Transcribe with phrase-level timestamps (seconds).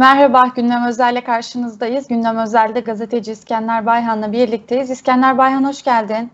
[0.00, 2.08] Merhaba, Gündem Özel'le karşınızdayız.
[2.08, 4.90] Gündem Özel'de gazeteci İskender Bayhan'la birlikteyiz.
[4.90, 6.30] İskender Bayhan hoş geldin.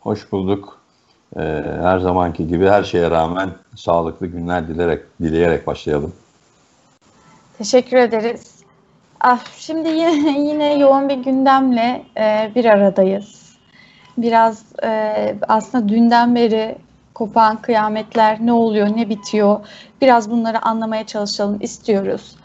[0.00, 0.80] Hoş bulduk.
[1.36, 1.40] Ee,
[1.82, 6.12] her zamanki gibi her şeye rağmen sağlıklı günler dilerek, dileyerek başlayalım.
[7.58, 8.54] Teşekkür ederiz.
[9.20, 13.56] Ah, şimdi yine, yine yoğun bir gündemle e, bir aradayız.
[14.16, 16.78] Biraz e, aslında dünden beri
[17.14, 19.60] kopan kıyametler ne oluyor, ne bitiyor
[20.00, 22.36] biraz bunları anlamaya çalışalım istiyoruz.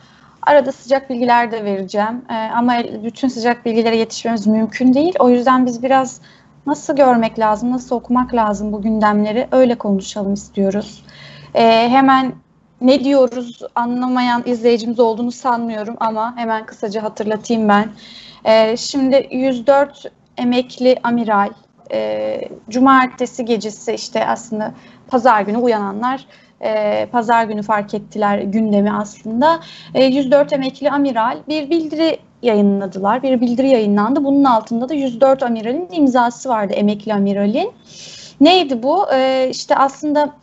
[0.46, 5.16] Arada sıcak bilgiler de vereceğim e, ama bütün sıcak bilgilere yetişmemiz mümkün değil.
[5.20, 6.22] O yüzden biz biraz
[6.66, 11.04] nasıl görmek lazım, nasıl okumak lazım bu gündemleri öyle konuşalım istiyoruz.
[11.56, 12.34] E, hemen
[12.82, 17.90] ne diyoruz anlamayan izleyicimiz olduğunu sanmıyorum ama hemen kısaca hatırlatayım ben.
[18.46, 21.50] E, şimdi 104 emekli amiral,
[21.91, 24.74] e, cumartesi gecesi işte aslında
[25.07, 26.26] pazar günü uyananlar
[26.64, 29.60] e, pazar günü fark ettiler gündemi aslında.
[29.94, 33.24] E, 104 emekli amiral bir bildiri yayınladılar.
[33.24, 34.24] Bir bildiri yayınlandı.
[34.24, 37.72] Bunun altında da 104 amiralin imzası vardı emekli amiralin.
[38.41, 39.06] Neydi bu?
[39.14, 40.34] E, işte aslında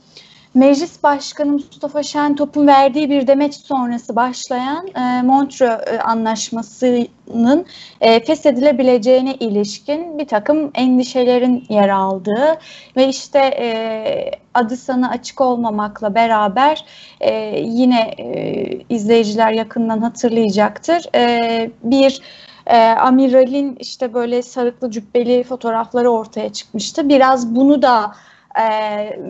[0.54, 7.66] Meclis Başkanı Mustafa Şentop'un verdiği bir demeç sonrası başlayan e, Montreux Anlaşması'nın
[8.00, 12.58] e, feshedilebileceğine ilişkin bir takım endişelerin yer aldığı
[12.96, 16.84] ve işte e, adı sana açık olmamakla beraber
[17.20, 21.04] e, yine e, izleyiciler yakından hatırlayacaktır.
[21.14, 22.20] E, bir
[22.66, 27.08] e, amiralin işte böyle sarıklı cübbeli fotoğrafları ortaya çıkmıştı.
[27.08, 28.12] Biraz bunu da
[28.58, 28.64] e,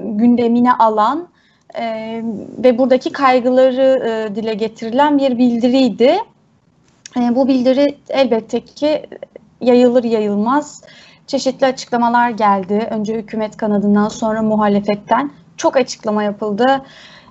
[0.05, 1.29] gündemine alan
[1.79, 1.85] e,
[2.59, 6.19] ve buradaki kaygıları e, dile getirilen bir bildiriydi.
[7.17, 9.07] E, bu bildiri elbette ki
[9.61, 10.83] yayılır yayılmaz
[11.27, 12.89] çeşitli açıklamalar geldi.
[12.91, 16.83] Önce hükümet kanadından sonra muhalefetten çok açıklama yapıldı.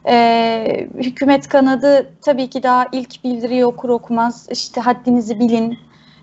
[0.08, 5.80] Ee, hükümet kanadı tabii ki daha ilk bildiriyi okur okumaz işte haddinizi bilin,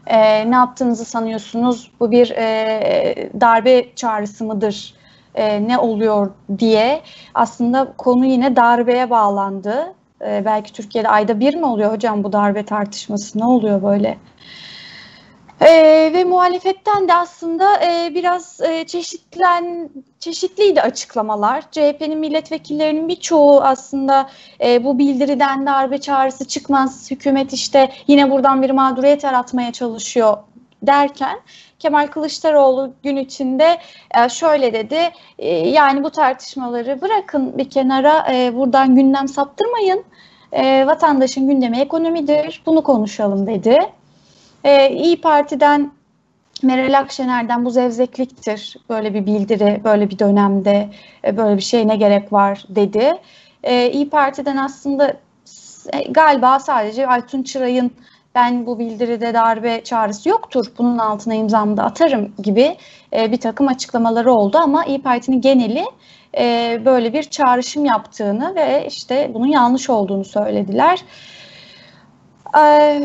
[0.06, 4.94] e, ne yaptığınızı sanıyorsunuz, bu bir e, darbe çağrısı mıdır
[5.36, 7.02] e, ne oluyor diye
[7.34, 9.94] aslında konu yine darbeye bağlandı.
[10.26, 14.18] E, belki Türkiye'de ayda bir mi oluyor hocam bu darbe tartışması ne oluyor böyle?
[15.60, 15.70] E,
[16.12, 21.62] ve muhalefetten de aslında e, biraz e, çeşitlen çeşitliydi açıklamalar.
[21.70, 24.30] CHP'nin milletvekillerinin birçoğu aslında
[24.64, 30.36] e, bu bildiriden darbe çağrısı çıkmaz, hükümet işte yine buradan bir mağduriyet yaratmaya çalışıyor
[30.82, 31.40] derken
[31.78, 33.78] Kemal Kılıçdaroğlu gün içinde
[34.14, 35.10] e, şöyle dedi.
[35.38, 40.04] E, yani bu tartışmaları bırakın bir kenara e, buradan gündem saptırmayın.
[40.86, 42.62] Vatandaşın gündemi ekonomidir.
[42.66, 43.78] Bunu konuşalım dedi.
[44.90, 45.92] İyi Parti'den
[46.62, 48.76] Meral Akşener'den bu zevzekliktir.
[48.90, 50.88] Böyle bir bildiri, böyle bir dönemde
[51.24, 53.18] böyle bir şey ne gerek var dedi.
[53.92, 55.16] İyi Parti'den aslında
[56.10, 57.92] galiba sadece Aytun Çıray'ın
[58.36, 62.76] ben bu bildiride darbe çağrısı yoktur, bunun altına imzamı da atarım gibi
[63.12, 65.84] e, bir takım açıklamaları oldu ama İyi Parti'nin geneli
[66.38, 71.04] e, böyle bir çağrışım yaptığını ve işte bunun yanlış olduğunu söylediler.
[72.58, 73.02] E,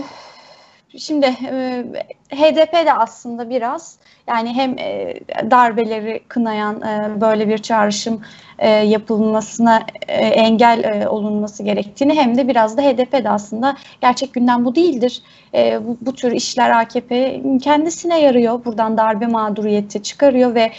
[0.98, 1.84] şimdi e,
[2.30, 3.98] HDP de aslında biraz
[4.28, 5.14] yani hem e,
[5.52, 8.22] darbeleri kınayan e, böyle bir çağrışım
[8.60, 14.66] e, yapılmasına e, engel olunması gerektiğini hem de biraz da HDP de aslında gerçek gündem
[14.66, 15.22] bu değildir.
[15.54, 18.66] Bu, bu tür işler AKP kendisine yarıyor.
[18.66, 20.72] Buradan darbe mağduriyeti çıkarıyor ve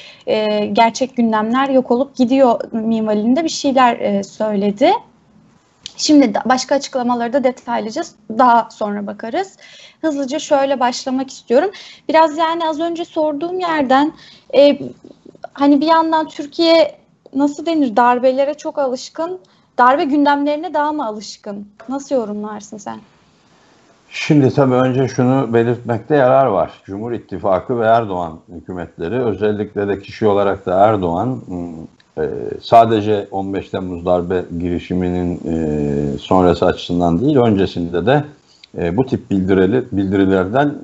[0.72, 4.92] gerçek gündemler yok olup gidiyor minvalinde bir şeyler söyledi.
[5.96, 8.02] Şimdi başka açıklamaları da detaylıca
[8.38, 9.56] daha sonra bakarız.
[10.00, 11.70] Hızlıca şöyle başlamak istiyorum.
[12.08, 14.12] Biraz yani az önce sorduğum yerden
[14.54, 14.78] e,
[15.52, 16.98] hani bir yandan Türkiye
[17.34, 19.38] nasıl denir darbelere çok alışkın,
[19.78, 21.68] darbe gündemlerine daha mı alışkın?
[21.88, 23.00] Nasıl yorumlarsın sen?
[24.08, 26.82] Şimdi tabii önce şunu belirtmekte yarar var.
[26.84, 31.42] Cumhur İttifakı ve Erdoğan hükümetleri özellikle de kişi olarak da Erdoğan
[32.18, 32.22] e,
[32.60, 38.24] sadece 15 Temmuz darbe girişiminin e, sonrası açısından değil öncesinde de
[38.78, 40.74] e, bu tip bildirili, bildirilerden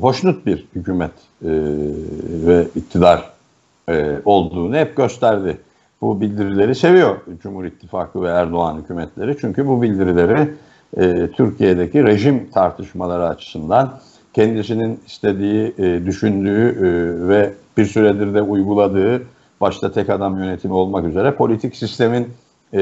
[0.00, 1.10] hoşnut bir hükümet
[2.46, 3.30] ve iktidar
[4.24, 5.58] olduğunu hep gösterdi.
[6.00, 9.36] Bu bildirileri seviyor Cumhur İttifakı ve Erdoğan hükümetleri.
[9.40, 10.54] Çünkü bu bildirileri
[11.32, 13.98] Türkiye'deki rejim tartışmaları açısından
[14.34, 15.76] kendisinin istediği,
[16.06, 16.76] düşündüğü
[17.28, 19.22] ve bir süredir de uyguladığı
[19.60, 22.28] başta tek adam yönetimi olmak üzere politik sistemin
[22.74, 22.80] e,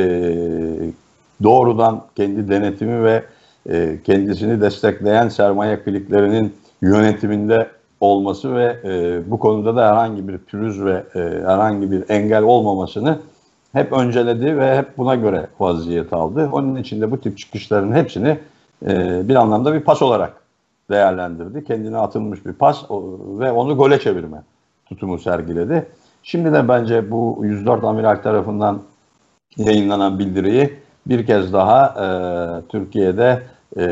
[1.43, 3.25] doğrudan kendi denetimi ve
[3.71, 7.69] e, kendisini destekleyen sermaye kliklerinin yönetiminde
[8.01, 13.19] olması ve e, bu konuda da herhangi bir pürüz ve e, herhangi bir engel olmamasını
[13.73, 16.49] hep önceledi ve hep buna göre vaziyet aldı.
[16.53, 18.39] Onun için de bu tip çıkışların hepsini
[18.87, 20.33] e, bir anlamda bir pas olarak
[20.91, 21.65] değerlendirdi.
[21.65, 22.85] Kendine atılmış bir pas
[23.39, 24.43] ve onu gole çevirme
[24.87, 25.87] tutumu sergiledi.
[26.29, 28.83] Şimdi de bence bu 104 amiral tarafından
[29.57, 32.07] yayınlanan bildiriyi bir kez daha e,
[32.69, 33.43] Türkiye'de
[33.77, 33.83] e,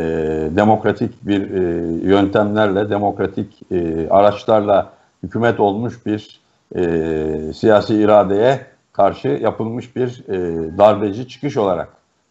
[0.56, 1.60] demokratik bir e,
[2.08, 4.92] yöntemlerle, demokratik e, araçlarla
[5.22, 6.40] hükümet olmuş bir
[6.76, 8.60] e, siyasi iradeye
[8.92, 10.38] karşı yapılmış bir e,
[10.78, 11.88] darbeci çıkış olarak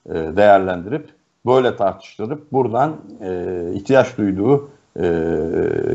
[0.09, 1.09] e, değerlendirip
[1.45, 4.69] böyle tartıştırıp buradan e, ihtiyaç duyduğu
[4.99, 5.05] e,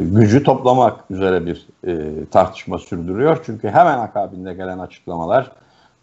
[0.00, 3.43] gücü toplamak üzere bir e, tartışma sürdürüyor.
[3.47, 5.50] Çünkü hemen akabinde gelen açıklamalar,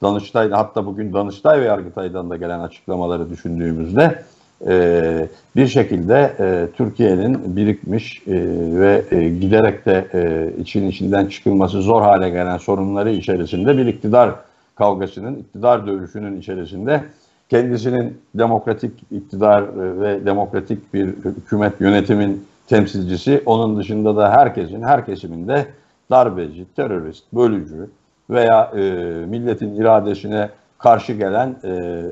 [0.02, 4.24] Danıştay hatta bugün Danıştay ve Yargıtay'dan da gelen açıklamaları düşündüğümüzde
[4.68, 8.34] e, bir şekilde e, Türkiye'nin birikmiş e,
[8.80, 14.32] ve e, giderek de e, için içinden çıkılması zor hale gelen sorunları içerisinde bir iktidar
[14.76, 17.04] kavgasının, iktidar dövüşünün içerisinde
[17.50, 25.06] kendisinin demokratik iktidar e, ve demokratik bir hükümet yönetimin temsilcisi, onun dışında da herkesin, her
[25.06, 25.66] kesiminde
[26.10, 27.90] darbeci, terörist, bölücü
[28.30, 28.82] veya e,
[29.26, 32.04] milletin iradesine karşı gelen e,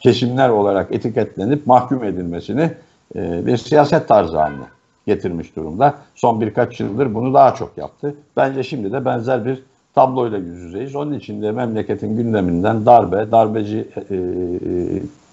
[0.00, 2.70] kesimler olarak etiketlenip mahkum edilmesini
[3.16, 4.64] e, bir siyaset tarzı haline
[5.06, 5.94] getirmiş durumda.
[6.14, 8.14] Son birkaç yıldır bunu daha çok yaptı.
[8.36, 9.62] Bence şimdi de benzer bir
[9.94, 10.96] tabloyla yüz yüzeyiz.
[10.96, 14.18] Onun için de memleketin gündeminden darbe, darbeci e, e,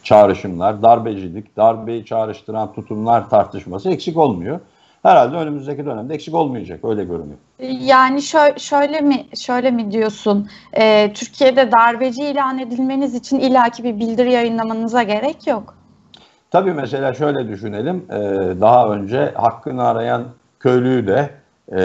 [0.04, 4.60] çağrışımlar, darbecilik, darbeyi çağrıştıran tutumlar tartışması eksik olmuyor.
[5.04, 7.38] Herhalde önümüzdeki dönemde eksik olmayacak öyle görünüyor.
[7.82, 10.50] Yani şöyle, şöyle mi şöyle mi diyorsun?
[10.74, 15.76] E, Türkiye'de darbeci ilan edilmeniz için ilaki bir bildiri yayınlamanıza gerek yok.
[16.52, 18.06] Tabii mesela şöyle düşünelim.
[18.10, 18.16] E,
[18.62, 20.24] daha önce hakkını arayan
[20.60, 21.30] köylüyü de
[21.72, 21.82] e,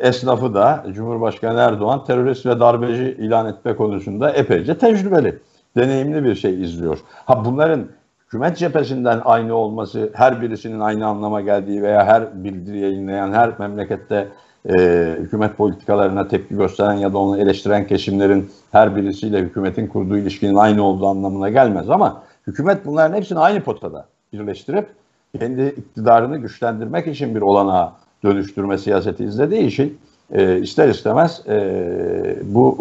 [0.00, 5.38] esnafı da Cumhurbaşkanı Erdoğan terörist ve darbeci ilan etme konusunda epeyce tecrübeli,
[5.76, 6.98] deneyimli bir şey izliyor.
[7.24, 7.86] Ha bunların
[8.26, 14.28] hükümet cephesinden aynı olması, her birisinin aynı anlama geldiği veya her bildiri yayınlayan, her memlekette
[14.68, 14.74] e,
[15.20, 20.82] hükümet politikalarına tepki gösteren ya da onu eleştiren kesimlerin her birisiyle hükümetin kurduğu ilişkinin aynı
[20.82, 24.88] olduğu anlamına gelmez ama hükümet bunların hepsini aynı potada birleştirip
[25.38, 27.92] kendi iktidarını güçlendirmek için bir olanağa
[28.24, 29.98] dönüştürme siyaseti izlediği için
[30.32, 32.76] e, ister istemez e, bu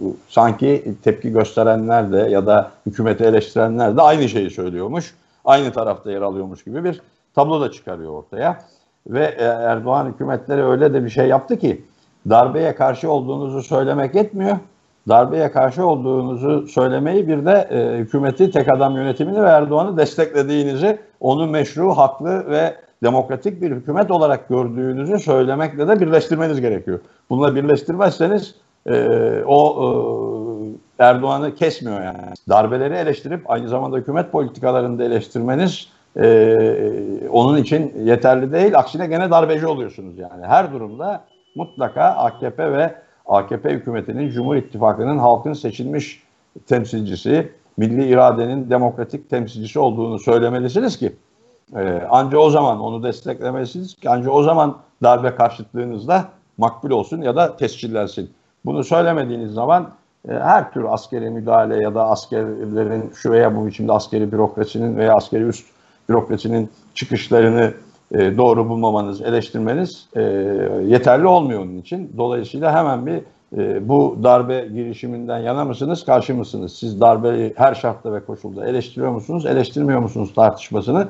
[0.00, 5.14] e, sanki tepki gösterenler de ya da hükümeti eleştirenler de aynı şeyi söylüyormuş.
[5.44, 7.00] Aynı tarafta yer alıyormuş gibi bir
[7.34, 8.58] tablo da çıkarıyor ortaya.
[9.06, 11.84] Ve e, Erdoğan hükümetleri öyle de bir şey yaptı ki
[12.30, 14.56] darbeye karşı olduğunuzu söylemek yetmiyor.
[15.08, 21.46] Darbeye karşı olduğunuzu söylemeyi bir de e, hükümeti, tek adam yönetimini ve Erdoğan'ı desteklediğinizi, onu
[21.46, 22.74] meşru, haklı ve
[23.04, 27.00] demokratik bir hükümet olarak gördüğünüzü söylemekle de birleştirmeniz gerekiyor.
[27.30, 28.54] Bununla birleştirmezseniz
[28.86, 28.94] e,
[29.46, 29.84] o
[30.98, 32.18] e, Erdoğan'ı kesmiyor yani.
[32.48, 38.78] Darbeleri eleştirip aynı zamanda hükümet politikalarını da eleştirmeniz e, onun için yeterli değil.
[38.78, 40.46] Aksine gene darbeci oluyorsunuz yani.
[40.46, 41.24] Her durumda
[41.54, 42.94] mutlaka AKP ve
[43.26, 46.22] AKP hükümetinin Cumhur İttifakı'nın halkın seçilmiş
[46.66, 51.12] temsilcisi, milli iradenin demokratik temsilcisi olduğunu söylemelisiniz ki
[51.76, 56.24] ee, anca o zaman onu desteklemesiniz ki anca o zaman darbe karşıtlığınızda
[56.58, 58.30] makbul olsun ya da tescillensin.
[58.64, 59.90] Bunu söylemediğiniz zaman
[60.28, 65.14] e, her tür askeri müdahale ya da askerlerin şu veya bu biçimde askeri bürokrasinin veya
[65.14, 65.66] askeri üst
[66.08, 67.74] bürokrasinin çıkışlarını
[68.12, 70.22] e, doğru bulmamanız, eleştirmeniz e,
[70.86, 72.12] yeterli olmuyor onun için.
[72.16, 73.20] Dolayısıyla hemen bir
[73.58, 76.76] e, bu darbe girişiminden yana mısınız, karşı mısınız?
[76.76, 81.08] Siz darbeyi her şartta ve koşulda eleştiriyor musunuz, eleştirmiyor musunuz tartışmasını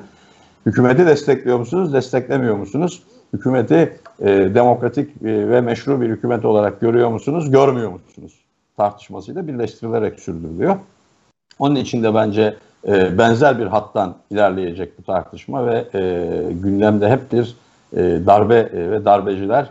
[0.65, 3.03] Hükümeti destekliyor musunuz, desteklemiyor musunuz?
[3.33, 8.33] Hükümeti e, demokratik e, ve meşru bir hükümet olarak görüyor musunuz, görmüyor musunuz?
[8.77, 10.75] Tartışmasıyla birleştirilerek sürdürülüyor.
[11.59, 12.55] Onun için de bence
[12.87, 17.55] e, benzer bir hattan ilerleyecek bu tartışma ve e, gündemde hep bir
[17.93, 19.63] e, darbe e, ve darbeciler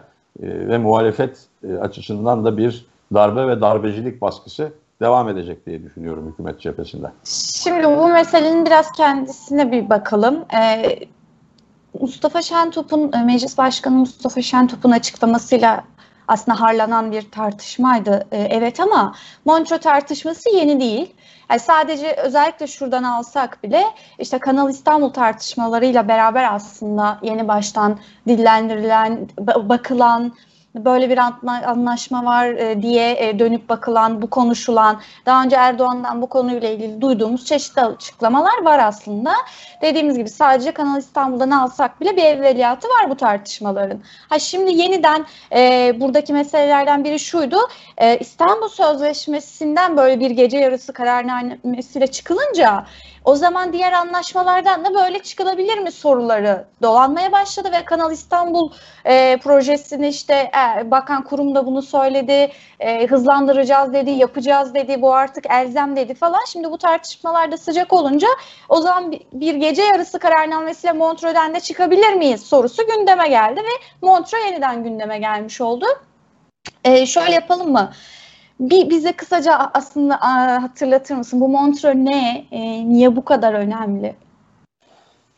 [0.43, 4.73] e, ve muhalefet e, açısından da bir darbe ve darbecilik baskısı
[5.05, 7.07] devam edecek diye düşünüyorum hükümet cephesinde.
[7.63, 10.45] Şimdi bu meselenin biraz kendisine bir bakalım.
[10.55, 10.99] Ee,
[12.01, 15.85] Mustafa Şentop'un, e, Meclis Başkanı Mustafa Şentop'un açıklamasıyla
[16.29, 18.27] aslında harlanan bir tartışmaydı.
[18.33, 21.15] Ee, evet ama Montreux tartışması yeni değil.
[21.51, 23.85] Yani sadece özellikle şuradan alsak bile
[24.19, 30.33] işte Kanal İstanbul tartışmalarıyla beraber aslında yeni baştan dillendirilen, bakılan,
[30.75, 31.19] böyle bir
[31.65, 37.01] anlaşma var e, diye e, dönüp bakılan, bu konuşulan, daha önce Erdoğan'dan bu konuyla ilgili
[37.01, 39.33] duyduğumuz çeşitli açıklamalar var aslında.
[39.83, 44.01] Dediğimiz gibi sadece Kanal İstanbul'dan alsak bile bir evveliyatı var bu tartışmaların.
[44.29, 47.57] Ha şimdi yeniden e, buradaki meselelerden biri şuydu.
[47.99, 52.85] E, İstanbul Sözleşmesi'nden böyle bir gece yarısı kararnamesiyle çıkılınca
[53.25, 58.71] o zaman diğer anlaşmalardan da böyle çıkılabilir mi soruları dolanmaya başladı ve Kanal İstanbul
[59.05, 60.51] e, projesini işte
[60.81, 66.15] e, bakan kurum da bunu söyledi, e, hızlandıracağız dedi, yapacağız dedi, bu artık elzem dedi
[66.15, 66.41] falan.
[66.47, 68.29] Şimdi bu tartışmalarda sıcak olunca
[68.69, 74.45] o zaman bir gece yarısı kararnamesiyle Montreux'den de çıkabilir miyiz sorusu gündeme geldi ve Montreux
[74.45, 75.87] yeniden gündeme gelmiş oldu.
[76.85, 77.93] E, şöyle yapalım mı?
[78.61, 80.17] Bir bize kısaca aslında
[80.63, 81.41] hatırlatır mısın?
[81.41, 82.45] Bu Montreux ne?
[82.51, 84.15] E, niye bu kadar önemli?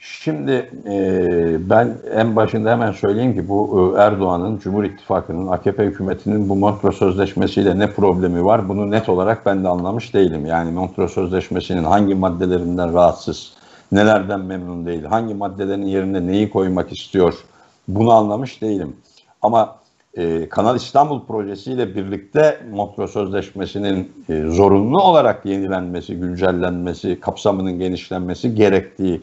[0.09, 6.49] Şimdi e, ben en başında hemen söyleyeyim ki bu e, Erdoğan'ın, Cumhur İttifakı'nın, AKP hükümetinin
[6.49, 8.69] bu Montreux Sözleşmesi'yle ne problemi var?
[8.69, 10.47] Bunu net olarak ben de anlamış değilim.
[10.47, 13.53] Yani Montreux Sözleşmesi'nin hangi maddelerinden rahatsız,
[13.93, 17.45] nelerden memnun değil, hangi maddelerin yerine neyi koymak istiyor
[17.89, 18.97] bunu anlamış değilim.
[19.43, 19.77] Ama
[20.15, 29.23] e, Kanal İstanbul projesiyle birlikte Montreux Sözleşmesi'nin e, zorunlu olarak yenilenmesi, güncellenmesi, kapsamının genişlenmesi gerektiği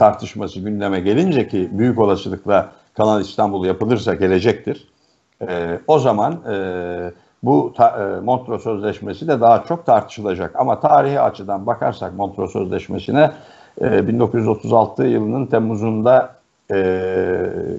[0.00, 4.88] tartışması gündeme gelince ki büyük olasılıkla Kanal İstanbul yapılırsa gelecektir.
[5.48, 6.56] E, o zaman e,
[7.42, 10.56] bu ta, e, Montreux Sözleşmesi de daha çok tartışılacak.
[10.56, 13.30] Ama tarihi açıdan bakarsak Montreux Sözleşmesi'ne
[13.80, 16.34] e, 1936 yılının Temmuz'unda
[16.70, 16.78] e,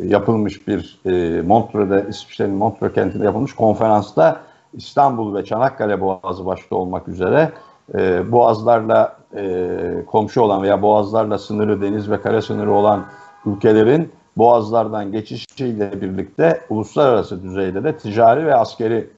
[0.04, 4.40] yapılmış bir e, Montreux'de, İsviçre'nin Montreux kentinde yapılmış konferansta
[4.74, 7.52] İstanbul ve Çanakkale Boğazı başta olmak üzere
[7.94, 13.06] e, boğazlarla e, komşu olan veya boğazlarla sınırı, deniz ve kare sınırı olan
[13.46, 19.10] ülkelerin boğazlardan geçişiyle birlikte uluslararası düzeyde de ticari ve askeri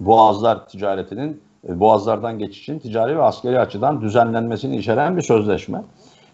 [0.00, 5.82] boğazlar ticaretinin e, boğazlardan geçişin ticari ve askeri açıdan düzenlenmesini içeren bir sözleşme.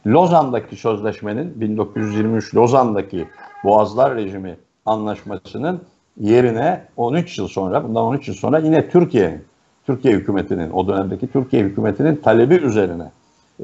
[0.07, 3.29] Lozan'daki sözleşmenin 1923 Lozan'daki
[3.65, 5.81] Boğazlar Rejimi Anlaşması'nın
[6.21, 9.41] yerine 13 yıl sonra, bundan 13 yıl sonra yine Türkiye,
[9.87, 13.11] Türkiye hükümetinin, o dönemdeki Türkiye hükümetinin talebi üzerine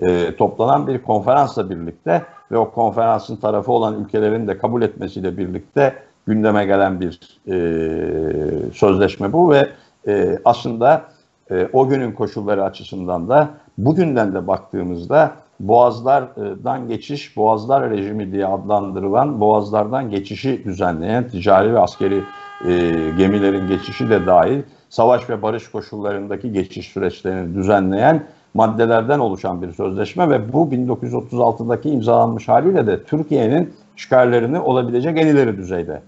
[0.03, 5.95] e, toplanan bir konferansla birlikte ve o konferansın tarafı olan ülkelerin de kabul etmesiyle birlikte
[6.27, 9.69] gündeme gelen bir e, sözleşme bu ve
[10.09, 11.05] e, aslında
[11.51, 19.41] e, o günün koşulları açısından da bugünden de baktığımızda boğazlardan geçiş, boğazlar rejimi diye adlandırılan
[19.41, 22.23] boğazlardan geçişi düzenleyen ticari ve askeri
[22.67, 22.71] e,
[23.19, 30.31] gemilerin geçişi de dahil savaş ve barış koşullarındaki geçiş süreçlerini düzenleyen maddelerden oluşan bir sözleşme
[30.31, 36.03] ve bu 1936'daki imzalanmış haliyle de Türkiye'nin çıkarlarını olabilecek en ileri düzeyde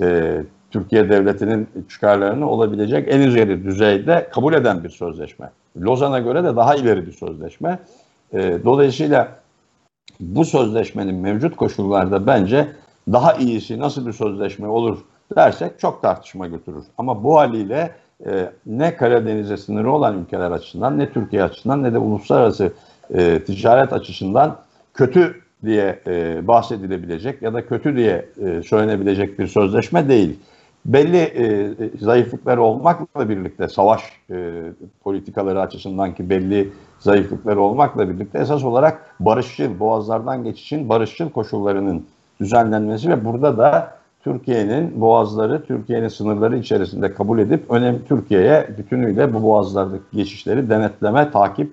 [0.00, 0.38] e,
[0.70, 5.50] Türkiye Devleti'nin çıkarlarını olabilecek en ileri düzeyde kabul eden bir sözleşme.
[5.76, 7.78] Lozan'a göre de daha ileri bir sözleşme.
[8.32, 9.28] E, dolayısıyla
[10.20, 12.68] bu sözleşmenin mevcut koşullarda bence
[13.12, 14.98] daha iyisi nasıl bir sözleşme olur
[15.36, 16.84] dersek çok tartışma götürür.
[16.98, 17.90] Ama bu haliyle
[18.26, 22.72] e, ne Karadeniz'e sınırı olan ülkeler açısından ne Türkiye açısından ne de uluslararası
[23.14, 24.56] e, ticaret açısından
[24.94, 30.38] kötü diye e, bahsedilebilecek ya da kötü diye e, söylenebilecek bir sözleşme değil.
[30.84, 31.70] Belli e,
[32.00, 34.62] zayıflıkları olmakla birlikte savaş e,
[35.02, 42.06] politikaları açısından ki belli zayıflıkları olmakla birlikte esas olarak barışçıl, boğazlardan geçişin barışçıl koşullarının
[42.40, 49.42] düzenlenmesi ve burada da Türkiye'nin boğazları, Türkiye'nin sınırları içerisinde kabul edip önem Türkiye'ye bütünüyle bu
[49.42, 51.72] boğazlardaki geçişleri denetleme, takip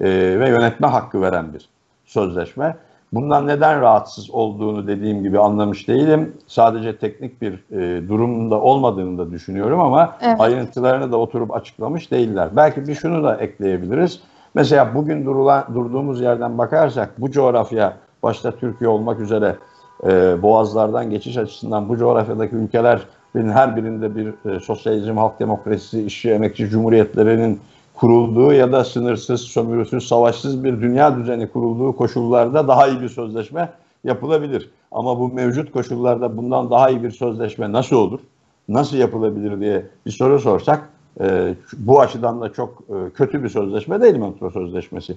[0.00, 0.04] e,
[0.40, 1.68] ve yönetme hakkı veren bir
[2.04, 2.76] sözleşme.
[3.12, 6.36] Bundan neden rahatsız olduğunu dediğim gibi anlamış değilim.
[6.46, 10.40] Sadece teknik bir e, durumda olmadığını da düşünüyorum ama evet.
[10.40, 12.48] ayrıntılarını da oturup açıklamış değiller.
[12.56, 14.20] Belki bir şunu da ekleyebiliriz.
[14.54, 19.56] Mesela bugün durulan, durduğumuz yerden bakarsak bu coğrafya başta Türkiye olmak üzere
[20.04, 26.30] e, boğazlardan geçiş açısından bu coğrafyadaki ülkelerin her birinde bir e, sosyalizm, halk demokrasisi, işçi,
[26.30, 27.60] emekçi cumhuriyetlerinin
[27.94, 33.72] kurulduğu ya da sınırsız, sömürüsüz, savaşsız bir dünya düzeni kurulduğu koşullarda daha iyi bir sözleşme
[34.04, 34.70] yapılabilir.
[34.92, 38.20] Ama bu mevcut koşullarda bundan daha iyi bir sözleşme nasıl olur?
[38.68, 44.00] Nasıl yapılabilir diye bir soru sorsak e, bu açıdan da çok e, kötü bir sözleşme
[44.00, 45.16] değil Montreux Sözleşmesi.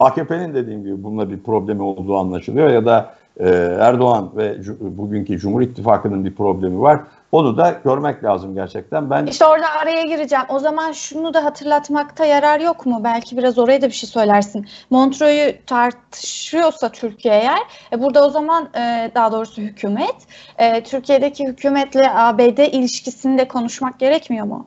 [0.00, 3.48] AKP'nin dediğim gibi bununla bir problemi olduğu anlaşılıyor ya da e,
[3.80, 7.00] Erdoğan ve bugünkü Cumhur İttifakı'nın bir problemi var.
[7.32, 9.10] Onu da görmek lazım gerçekten.
[9.10, 10.44] Ben İşte orada araya gireceğim.
[10.48, 13.00] O zaman şunu da hatırlatmakta yarar yok mu?
[13.04, 14.66] Belki biraz oraya da bir şey söylersin.
[14.90, 17.60] Montreux'u tartışıyorsa Türkiye eğer,
[17.92, 20.16] e, burada o zaman e, daha doğrusu hükümet,
[20.58, 24.66] e, Türkiye'deki hükümetle ABD ilişkisini de konuşmak gerekmiyor mu?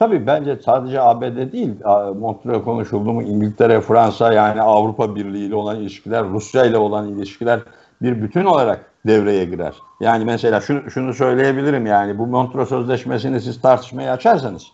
[0.00, 1.74] Tabii bence sadece ABD değil,
[2.20, 7.60] Montreux konuşuldu mu İngiltere, Fransa yani Avrupa Birliği ile olan ilişkiler, Rusya ile olan ilişkiler
[8.02, 9.74] bir bütün olarak devreye girer.
[10.00, 14.66] Yani mesela şunu, şunu söyleyebilirim yani bu Montreux Sözleşmesi'ni siz tartışmaya açarsanız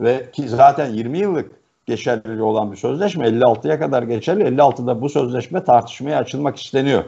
[0.00, 1.50] ve ki zaten 20 yıllık
[1.86, 4.42] geçerli olan bir sözleşme 56'ya kadar geçerli.
[4.42, 7.04] 56'da bu sözleşme tartışmaya açılmak isteniyor.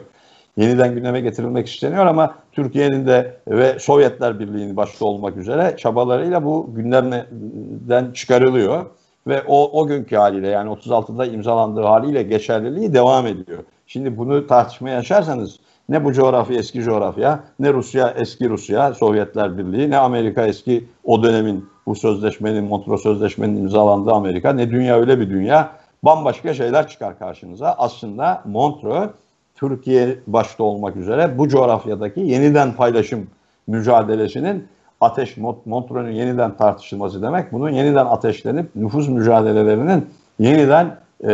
[0.57, 6.69] Yeniden gündeme getirilmek isteniyor ama Türkiye'nin de ve Sovyetler Birliği'nin başta olmak üzere çabalarıyla bu
[6.75, 8.85] gündemden çıkarılıyor.
[9.27, 13.59] Ve o, o günkü haliyle yani 36'da imzalandığı haliyle geçerliliği devam ediyor.
[13.87, 19.89] Şimdi bunu tartışmaya açarsanız ne bu coğrafya eski coğrafya, ne Rusya eski Rusya, Sovyetler Birliği,
[19.89, 25.29] ne Amerika eski o dönemin bu sözleşmenin, Montreux Sözleşmenin imzalandığı Amerika, ne dünya öyle bir
[25.29, 25.71] dünya.
[26.03, 27.75] Bambaşka şeyler çıkar karşınıza.
[27.77, 29.09] Aslında Montreux,
[29.55, 33.27] Türkiye başta olmak üzere bu coğrafyadaki yeniden paylaşım
[33.67, 34.67] mücadelesinin
[35.01, 37.53] ateş Montreux'un yeniden tartışılması demek.
[37.53, 40.05] Bunun yeniden ateşlenip nüfus mücadelelerinin
[40.39, 41.33] yeniden e,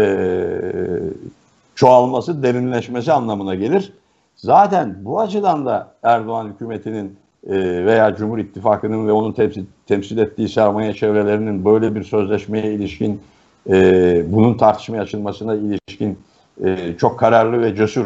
[1.75, 3.93] çoğalması, derinleşmesi anlamına gelir.
[4.35, 10.49] Zaten bu açıdan da Erdoğan hükümetinin e, veya Cumhur İttifakı'nın ve onun temsil, temsil ettiği
[10.49, 13.21] sermaye çevrelerinin böyle bir sözleşmeye ilişkin
[13.69, 16.19] e, bunun tartışmaya açılmasına ilişkin
[16.63, 18.05] e, çok kararlı ve cesur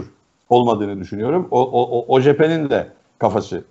[0.49, 1.47] olmadığını düşünüyorum.
[1.51, 2.87] O, o, o cephenin de
[3.19, 3.63] kafası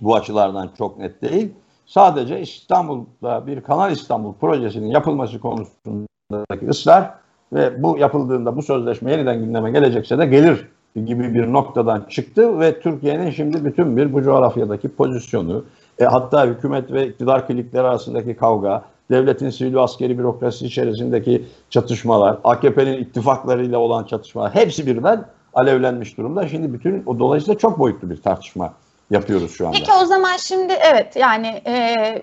[0.00, 1.52] bu açılardan çok net değil.
[1.86, 7.10] Sadece İstanbul'da bir Kanal İstanbul projesinin yapılması konusundaki ısrar
[7.52, 12.80] ve bu yapıldığında bu sözleşme yeniden gündeme gelecekse de gelir gibi bir noktadan çıktı ve
[12.80, 15.64] Türkiye'nin şimdi bütün bir bu coğrafyadaki pozisyonu,
[15.98, 22.98] e, hatta hükümet ve iktidar klikleri arasındaki kavga, devletin sivil askeri bürokrasi içerisindeki çatışmalar, AKP'nin
[22.98, 26.48] ittifaklarıyla olan çatışmalar hepsi birden alevlenmiş durumda.
[26.48, 28.74] Şimdi bütün o dolayısıyla çok boyutlu bir tartışma
[29.10, 29.78] yapıyoruz şu anda.
[29.78, 32.22] Peki o zaman şimdi evet yani e,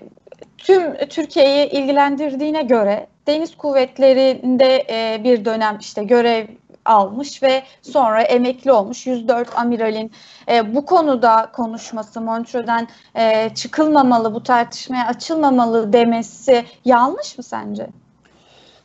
[0.58, 6.46] tüm Türkiye'yi ilgilendirdiğine göre deniz kuvvetlerinde e, bir dönem işte görev
[6.84, 10.12] almış ve sonra emekli olmuş 104 amiralin
[10.48, 17.86] e, bu konuda konuşması Montreux'den e, çıkılmamalı, bu tartışmaya açılmamalı demesi yanlış mı sence?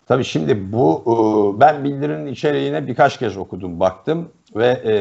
[0.08, 4.93] Tabii şimdi bu e, ben bildirinin içeriğine birkaç kez okudum, baktım ve e,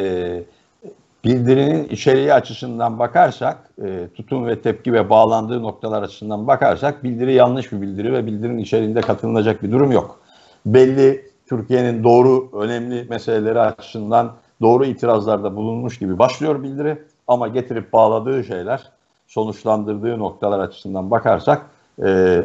[1.25, 7.73] bildirinin içeriği açısından bakarsak, e, tutum ve tepki ve bağlandığı noktalar açısından bakarsak bildiri yanlış
[7.73, 10.21] bir bildiri ve bildirinin içeriğinde katılınacak bir durum yok.
[10.67, 18.45] Belli Türkiye'nin doğru önemli meseleleri açısından doğru itirazlarda bulunmuş gibi başlıyor bildiri ama getirip bağladığı
[18.45, 18.91] şeyler,
[19.27, 21.67] sonuçlandırdığı noktalar açısından bakarsak
[22.05, 22.43] e,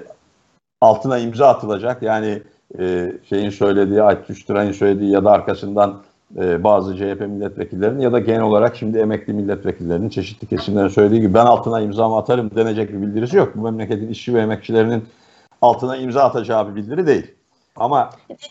[0.81, 2.03] altına imza atılacak.
[2.03, 2.41] Yani
[2.79, 6.01] e, şeyin söylediği, Aytuş Tıray'ın söylediği ya da arkasından
[6.37, 11.33] e, bazı CHP milletvekillerinin ya da genel olarak şimdi emekli milletvekillerinin çeşitli kesimlerin söylediği gibi
[11.33, 13.55] ben altına imza atarım denecek bir bildirisi yok.
[13.55, 15.05] Bu memleketin işçi ve emekçilerinin
[15.61, 17.31] altına imza atacağı bir bildiri değil.
[17.75, 18.09] Ama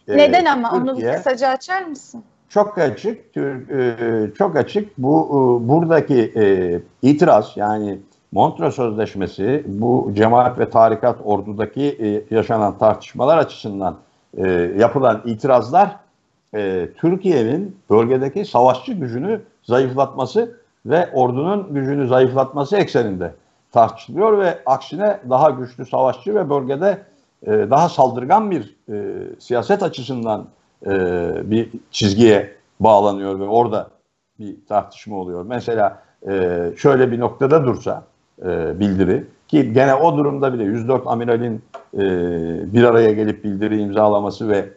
[0.09, 2.23] neden e, ama Türkiye, onu kısaca açar mısın?
[2.49, 3.97] Çok açık, e,
[4.39, 4.99] çok açık.
[4.99, 7.99] Bu e, buradaki e, itiraz yani
[8.33, 13.97] Montreux Sözleşmesi bu cemaat ve tarikat ordudaki yaşanan tartışmalar açısından
[14.77, 15.97] yapılan itirazlar
[16.97, 20.57] Türkiye'nin bölgedeki savaşçı gücünü zayıflatması
[20.87, 23.35] ve ordunun gücünü zayıflatması ekseninde
[23.73, 26.99] tartışılıyor ve aksine daha güçlü savaşçı ve bölgede
[27.47, 30.47] e, daha saldırgan bir e, siyaset açısından
[30.87, 30.91] e,
[31.51, 33.91] bir çizgiye bağlanıyor ve orada
[34.39, 35.45] bir tartışma oluyor.
[35.49, 38.03] Mesela e, şöyle bir noktada dursa
[38.43, 41.63] e, bildiri ki gene o durumda bile 104 amiralin
[41.95, 42.03] e,
[42.75, 44.69] bir araya gelip bildiri imzalaması ve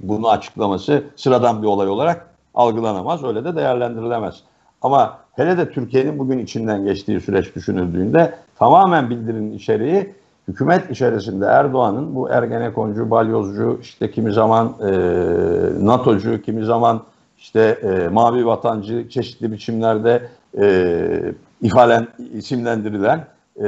[0.00, 3.24] bunu açıklaması sıradan bir olay olarak algılanamaz.
[3.24, 4.42] Öyle de değerlendirilemez.
[4.82, 10.14] Ama hele de Türkiye'nin bugün içinden geçtiği süreç düşünüldüğünde tamamen bildirinin içeriği
[10.48, 14.90] hükümet içerisinde Erdoğan'ın bu Ergenekoncu, balyozcu, işte kimi zaman e,
[15.86, 17.02] NATO'cu, kimi zaman
[17.38, 20.28] işte e, mavi vatancı çeşitli biçimlerde
[20.60, 23.26] e, ifalen isimlendirilen
[23.60, 23.66] e,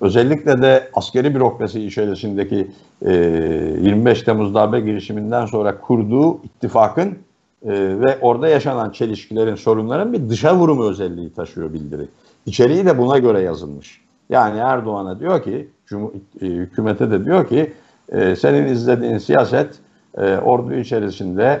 [0.00, 2.70] özellikle de askeri bürokrasi içerisindeki
[3.06, 7.18] e, 25 Temmuz darbe girişiminden sonra kurduğu ittifakın
[7.66, 12.08] e, ve orada yaşanan çelişkilerin, sorunların bir dışa vurumu özelliği taşıyor bildiri.
[12.46, 14.05] İçeriği de buna göre yazılmış.
[14.30, 15.68] Yani Erdoğan'a diyor ki,
[16.40, 17.72] e, hükümete de diyor ki,
[18.08, 19.74] e, senin izlediğin siyaset
[20.18, 21.60] e, ordu içerisinde,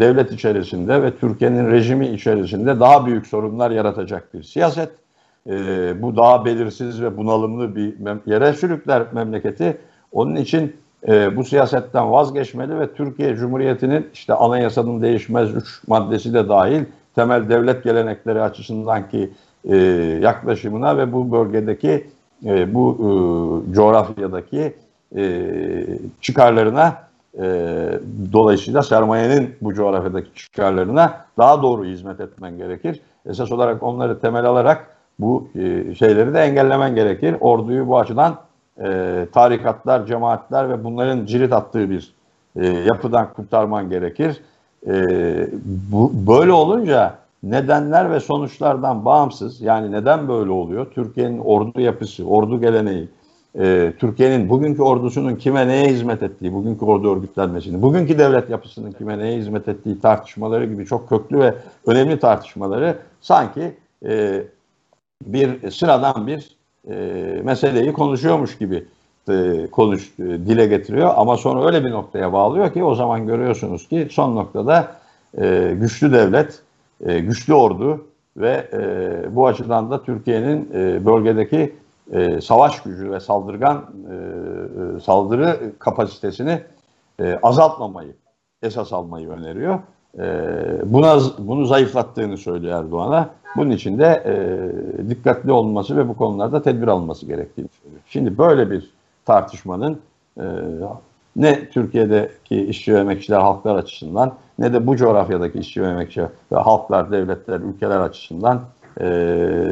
[0.00, 4.90] devlet içerisinde ve Türkiye'nin rejimi içerisinde daha büyük sorunlar yaratacak bir siyaset.
[6.02, 7.94] bu daha belirsiz ve bunalımlı bir
[8.26, 9.76] yere sürükler memleketi.
[10.12, 10.76] Onun için
[11.36, 17.84] bu siyasetten vazgeçmeli ve Türkiye Cumhuriyeti'nin işte anayasanın değişmez üç maddesi de dahil temel devlet
[17.84, 19.30] gelenekleri açısından ki
[19.70, 19.76] e,
[20.22, 22.06] yaklaşımına ve bu bölgedeki
[22.44, 24.74] e, bu e, coğrafyadaki
[25.16, 25.44] e,
[26.20, 26.94] çıkarlarına
[27.38, 27.44] e,
[28.32, 33.00] dolayısıyla sermayenin bu coğrafyadaki çıkarlarına daha doğru hizmet etmen gerekir.
[33.26, 34.86] Esas olarak onları temel alarak
[35.18, 37.36] bu e, şeyleri de engellemen gerekir.
[37.40, 38.36] Orduyu bu açıdan
[38.84, 42.14] e, tarikatlar, cemaatler ve bunların cirit attığı bir
[42.56, 44.40] e, yapıdan kurtarman gerekir.
[44.86, 44.94] E,
[45.64, 47.14] bu Böyle olunca
[47.50, 50.86] nedenler ve sonuçlardan bağımsız yani neden böyle oluyor?
[50.94, 53.08] Türkiye'nin ordu yapısı, ordu geleneği,
[53.58, 59.18] e, Türkiye'nin bugünkü ordusunun kime neye hizmet ettiği, bugünkü ordu örgütlenmesini, bugünkü devlet yapısının kime
[59.18, 61.54] neye hizmet ettiği tartışmaları gibi çok köklü ve
[61.86, 64.42] önemli tartışmaları sanki e,
[65.26, 66.56] bir sıradan bir
[66.90, 66.94] e,
[67.44, 68.84] meseleyi konuşuyormuş gibi
[69.28, 73.88] e, konuş e, dile getiriyor ama sonra öyle bir noktaya bağlıyor ki o zaman görüyorsunuz
[73.88, 74.96] ki son noktada
[75.38, 76.62] e, güçlü devlet,
[77.04, 78.06] e, güçlü ordu
[78.36, 81.74] ve e, bu açıdan da Türkiye'nin e, bölgedeki
[82.12, 84.14] e, savaş gücü ve saldırgan e,
[84.96, 86.60] e, saldırı kapasitesini
[87.20, 88.12] e, azaltmamayı
[88.62, 89.78] esas almayı öneriyor.
[90.18, 90.22] E,
[90.84, 93.30] buna bunu zayıflattığını söylüyor Erdoğan'a.
[93.56, 98.02] Bunun için de e, dikkatli olması ve bu konularda tedbir alınması gerektiğini söylüyor.
[98.06, 98.90] Şimdi böyle bir
[99.24, 100.00] tartışmanın
[100.38, 100.44] e,
[101.36, 106.22] ne Türkiye'deki işçi ve emekçiler halklar açısından ne de bu coğrafyadaki işçi ve emekçi
[106.52, 108.60] ve halklar, devletler, ülkeler açısından
[109.00, 109.04] e,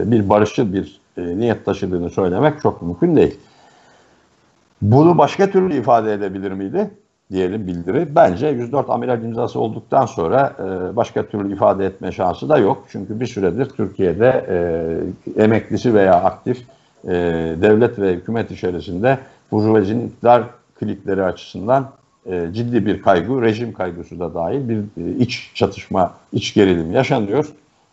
[0.06, 3.38] bir barışçıl bir e, niyet taşıdığını söylemek çok mümkün değil.
[4.82, 6.90] Bunu başka türlü ifade edebilir miydi?
[7.32, 8.14] Diyelim bildiri.
[8.14, 12.84] Bence 104 amiral imzası olduktan sonra e, başka türlü ifade etme şansı da yok.
[12.88, 14.46] Çünkü bir süredir Türkiye'de
[15.36, 16.58] e, emeklisi veya aktif
[17.04, 17.10] e,
[17.62, 19.18] devlet ve hükümet içerisinde
[19.52, 20.44] Burjuvazi'nin iktidar
[20.84, 21.90] klikleri açısından
[22.26, 27.52] e, ciddi bir kaygı, rejim kaygısı da dahil bir e, iç çatışma, iç gerilim yaşanıyor.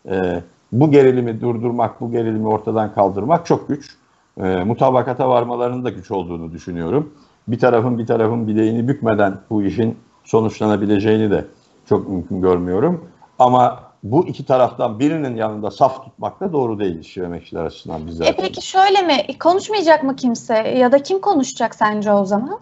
[0.10, 3.90] E, bu gerilimi durdurmak, bu gerilimi ortadan kaldırmak çok güç.
[4.38, 7.14] E, mutabakata varmalarının da güç olduğunu düşünüyorum.
[7.48, 11.46] Bir tarafın bir tarafın bileğini bükmeden bu işin sonuçlanabileceğini de
[11.90, 13.06] çok mümkün görmüyorum.
[13.40, 18.26] Ama bu iki taraftan birinin yanında saf tutmak da doğru değil işçi emekçiler açısından bizler.
[18.26, 19.38] E peki şöyle mi?
[19.40, 20.54] Konuşmayacak mı kimse?
[20.58, 22.60] Ya da kim konuşacak sence o zaman?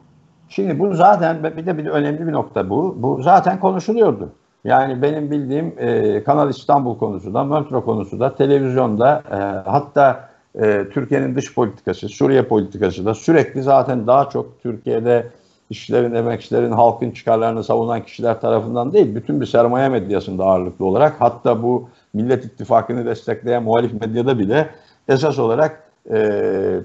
[0.50, 2.96] Şimdi bu zaten bir de bir de önemli bir nokta bu.
[2.98, 4.30] Bu zaten konuşuluyordu.
[4.64, 10.30] Yani benim bildiğim e, Kanal İstanbul konusu da, Montreux konusu da, televizyonda e, hatta
[10.62, 15.28] e, Türkiye'nin dış politikası, Suriye politikası da sürekli zaten daha çok Türkiye'de
[15.70, 21.64] işçilerin, emekçilerin, halkın çıkarlarını savunan kişiler tarafından değil, bütün bir sermaye medyasında ağırlıklı olarak hatta
[21.64, 24.70] bu Millet İttifakı'nı destekleyen muhalif medyada bile
[25.08, 26.80] esas olarak e,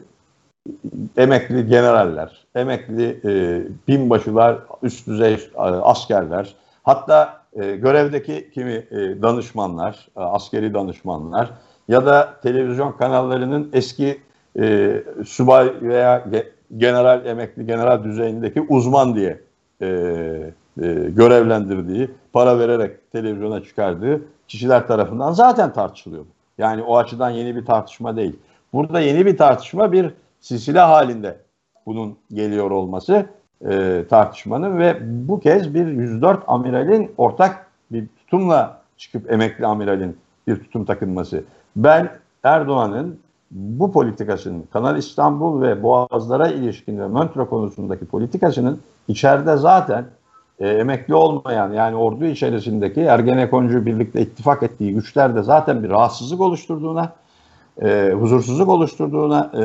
[1.17, 10.09] emekli generaller, emekli e, binbaşılar, üst düzey e, askerler, hatta e, görevdeki kimi e, danışmanlar,
[10.17, 11.51] e, askeri danışmanlar
[11.89, 14.21] ya da televizyon kanallarının eski
[14.59, 19.41] e, subay veya ge, general emekli general düzeyindeki uzman diye
[19.81, 26.25] e, e, görevlendirdiği, para vererek televizyona çıkardığı kişiler tarafından zaten tartışılıyor.
[26.59, 28.37] Yani o açıdan yeni bir tartışma değil.
[28.73, 31.37] Burada yeni bir tartışma bir silsile halinde
[31.87, 33.27] bunun geliyor olması
[33.71, 34.97] e, tartışmanın ve
[35.29, 40.17] bu kez bir 104 amiralin ortak bir tutumla çıkıp emekli amiralin
[40.47, 41.45] bir tutum takınması.
[41.77, 42.11] Ben
[42.43, 43.19] Erdoğan'ın
[43.51, 50.05] bu politikasının Kanal İstanbul ve Boğazlara ilişkin ve Montreux konusundaki politikasının içeride zaten
[50.59, 57.13] e, emekli olmayan yani ordu içerisindeki Ergenekoncu birlikte ittifak ettiği güçlerde zaten bir rahatsızlık oluşturduğuna,
[57.83, 59.61] e, huzursuzluk oluşturduğuna e,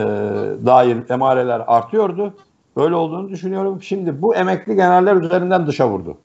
[0.65, 2.34] dair emareler artıyordu.
[2.78, 3.82] Böyle olduğunu düşünüyorum.
[3.82, 6.17] Şimdi bu emekli generaller üzerinden dışa vurdu.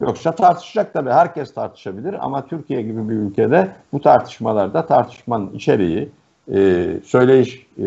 [0.00, 6.08] Yoksa tartışacak tabii herkes tartışabilir ama Türkiye gibi bir ülkede bu tartışmalarda tartışmanın içeriği,
[6.52, 7.84] e, söyleyiş, e,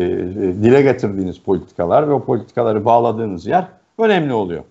[0.62, 3.66] dile getirdiğiniz politikalar ve o politikaları bağladığınız yer
[3.98, 4.64] önemli oluyor.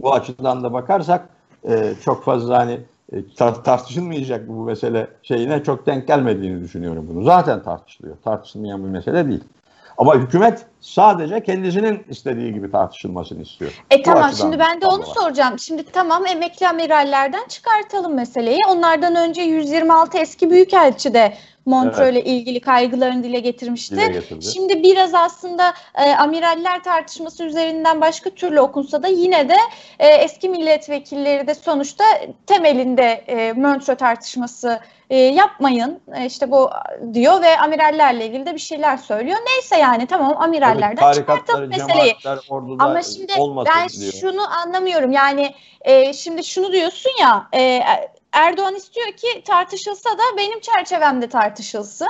[0.00, 1.28] Bu açıdan da bakarsak
[1.68, 2.80] e, çok fazla hani
[3.12, 3.16] e,
[3.64, 7.24] tartışılmayacak bu mesele şeyine çok denk gelmediğini düşünüyorum bunu.
[7.24, 8.16] Zaten tartışılıyor.
[8.24, 9.44] Tartışılmayan bir mesele değil.
[9.98, 13.82] Ama hükümet sadece kendisinin istediği gibi tartışılmasını istiyor.
[13.90, 15.14] E Bu tamam şimdi ben de onu var.
[15.20, 15.58] soracağım.
[15.58, 18.58] Şimdi tamam emekli amirallerden çıkartalım meseleyi.
[18.68, 21.34] Onlardan önce 126 eski büyükelçi de
[21.66, 23.96] Montreux ile ilgili kaygılarını dile getirmişti.
[23.96, 24.44] Dile getirdi.
[24.44, 29.56] Şimdi biraz aslında e, amiraller tartışması üzerinden başka türlü okunsa da yine de
[29.98, 32.04] e, eski milletvekilleri de sonuçta
[32.46, 36.70] temelinde e, Montreux tartışması e, yapmayın e, işte bu
[37.14, 39.38] diyor ve amirallerle ilgili de bir şeyler söylüyor.
[39.46, 42.16] Neyse yani tamam amirallerden çıkartalım meseleyi.
[42.78, 43.32] Ama şimdi
[43.66, 44.12] ben diyor.
[44.12, 47.82] şunu anlamıyorum yani e, şimdi şunu diyorsun ya e,
[48.34, 52.08] Erdoğan istiyor ki tartışılsa da benim çerçevemde tartışılsın.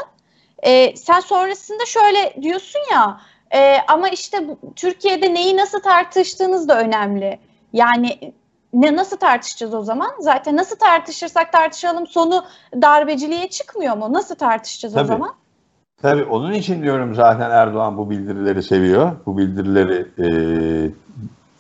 [0.63, 3.21] E, sen sonrasında şöyle diyorsun ya
[3.55, 7.39] e, ama işte bu, Türkiye'de neyi nasıl tartıştığınız da önemli.
[7.73, 8.33] Yani
[8.73, 10.11] ne nasıl tartışacağız o zaman?
[10.19, 12.45] Zaten nasıl tartışırsak tartışalım sonu
[12.83, 14.13] darbeciliğe çıkmıyor mu?
[14.13, 15.09] Nasıl tartışacağız o Tabii.
[15.09, 15.35] zaman?
[16.03, 19.13] Tabii onun için diyorum zaten Erdoğan bu bildirileri seviyor.
[19.27, 20.27] Bu bildirileri e,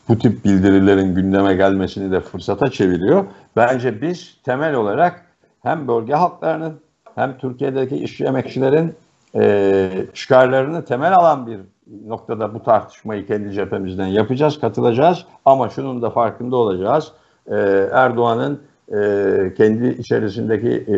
[0.08, 3.24] bu tip bildirilerin gündeme gelmesini de fırsata çeviriyor.
[3.56, 5.26] Bence biz temel olarak
[5.62, 6.80] hem bölge halklarının
[7.14, 8.94] hem Türkiye'deki işçi emekçilerin
[9.36, 11.60] e, çıkarlarını temel alan bir
[12.06, 15.24] noktada bu tartışmayı kendi cephemizden yapacağız, katılacağız.
[15.44, 17.12] Ama şunun da farkında olacağız.
[17.50, 17.56] E,
[17.92, 18.60] Erdoğan'ın
[18.92, 20.94] e, kendi içerisindeki e,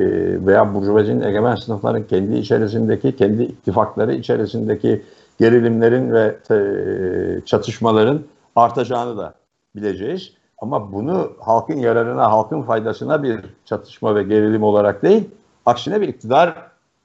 [0.47, 5.03] veya burjuvazinin egemen sınıfların kendi içerisindeki, kendi ittifakları içerisindeki
[5.39, 6.57] gerilimlerin ve e,
[7.45, 8.21] çatışmaların
[8.57, 9.35] artacağını da
[9.77, 10.33] bileceğiz.
[10.59, 15.31] Ama bunu halkın yararına, halkın faydasına bir çatışma ve gerilim olarak değil,
[15.67, 16.55] aksine bir iktidar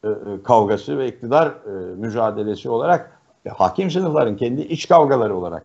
[0.04, 0.10] e,
[0.44, 5.64] kavgası ve iktidar e, mücadelesi olarak e, hakim sınıfların kendi iç kavgaları olarak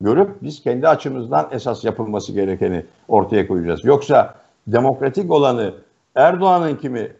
[0.00, 3.84] görüp biz kendi açımızdan esas yapılması gerekeni ortaya koyacağız.
[3.84, 4.34] Yoksa
[4.66, 5.74] demokratik olanı
[6.14, 7.12] Erdoğan'ın kimi e,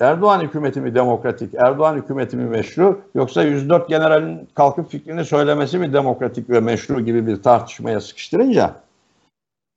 [0.00, 5.92] Erdoğan hükümeti mi demokratik, Erdoğan hükümeti mi meşru yoksa 104 generalin kalkıp fikrini söylemesi mi
[5.92, 8.74] demokratik ve meşru gibi bir tartışmaya sıkıştırınca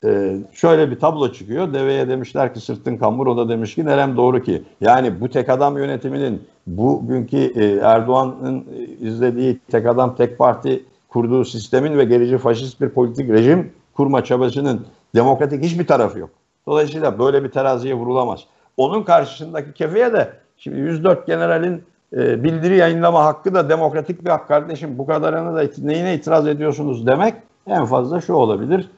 [0.05, 1.73] e, şöyle bir tablo çıkıyor.
[1.73, 4.63] Deveye demişler ki sırtın kambur o da demiş ki nerem doğru ki.
[4.81, 8.65] Yani bu tek adam yönetiminin bugünkü e, Erdoğan'ın
[8.99, 14.85] izlediği tek adam tek parti kurduğu sistemin ve gerici faşist bir politik rejim kurma çabasının
[15.15, 16.29] demokratik hiçbir tarafı yok.
[16.67, 18.45] Dolayısıyla böyle bir teraziye vurulamaz.
[18.77, 24.47] Onun karşısındaki kefeye de şimdi 104 generalin e, bildiri yayınlama hakkı da demokratik bir hak
[24.47, 24.97] kardeşim.
[24.97, 27.33] Bu kadarını da neyine itiraz ediyorsunuz demek
[27.67, 28.89] en fazla şu olabilir.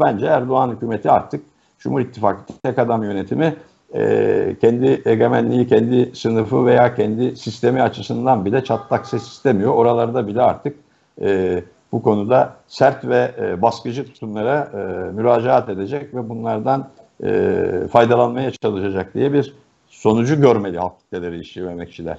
[0.00, 1.44] Bence Erdoğan hükümeti artık
[1.78, 3.56] Cumhur İttifakı tek adam yönetimi
[3.94, 9.74] e, kendi egemenliği, kendi sınıfı veya kendi sistemi açısından bile çatlak ses istemiyor.
[9.74, 10.76] Oralarda bile artık
[11.20, 11.62] e,
[11.92, 16.88] bu konuda sert ve baskıcı tutumlara e, müracaat edecek ve bunlardan
[17.24, 19.54] e, faydalanmaya çalışacak diye bir
[19.88, 22.18] sonucu görmeli halk kitleleri, işçi ve emekçiler.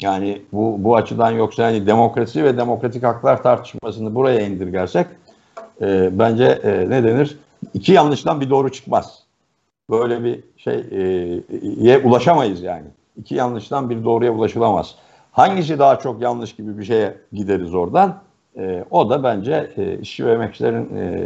[0.00, 5.06] Yani bu, bu açıdan yoksa yani demokrasi ve demokratik haklar tartışmasını buraya indirgersek
[5.80, 7.38] e, bence e, ne denir?
[7.74, 9.22] İki yanlıştan bir doğru çıkmaz.
[9.90, 12.86] Böyle bir şeye ulaşamayız yani.
[13.16, 14.94] İki yanlıştan bir doğruya ulaşılamaz.
[15.32, 18.18] Hangisi daha çok yanlış gibi bir şeye gideriz oradan.
[18.58, 21.22] E, o da bence e, işçi ve emekçilerin e,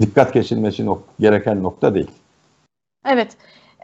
[0.00, 2.10] dikkat kesilmesi nok gereken nokta değil.
[3.08, 3.36] Evet.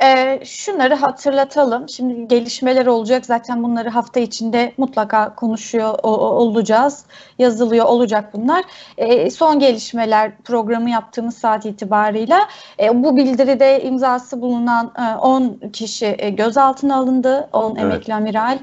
[0.02, 1.88] E, şunları hatırlatalım.
[1.88, 3.26] Şimdi gelişmeler olacak.
[3.26, 7.04] Zaten bunları hafta içinde mutlaka konuşuyor o, olacağız.
[7.38, 8.64] Yazılıyor olacak bunlar.
[8.98, 12.48] E, son gelişmeler programı yaptığımız saat itibarıyla
[12.80, 17.48] e, bu bildiride imzası bulunan e, 10 kişi e, gözaltına alındı.
[17.52, 17.82] 10 evet.
[17.82, 18.58] emekli amiral.